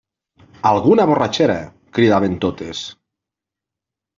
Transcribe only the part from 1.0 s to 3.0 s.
borratxera! –cridaven totes.